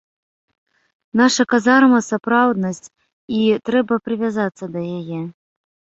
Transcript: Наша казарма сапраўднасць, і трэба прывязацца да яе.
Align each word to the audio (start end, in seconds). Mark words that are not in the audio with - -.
Наша 1.21 1.43
казарма 1.51 1.99
сапраўднасць, 2.09 2.89
і 3.41 3.43
трэба 3.69 3.93
прывязацца 4.07 4.65
да 4.79 4.85
яе. 4.99 5.21